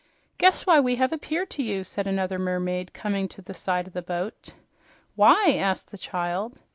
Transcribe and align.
"Guess 0.39 0.65
why 0.65 0.79
we 0.79 0.95
have 0.95 1.13
appeared 1.13 1.51
to 1.51 1.61
you," 1.61 1.83
said 1.83 2.07
another 2.07 2.39
mermaid, 2.39 2.91
coming 2.91 3.27
to 3.27 3.39
the 3.39 3.53
side 3.53 3.85
of 3.85 3.93
the 3.93 4.01
boat. 4.01 4.55
"Why?" 5.15 5.51
asked 5.53 5.91
the 5.91 5.97
child. 5.99 6.57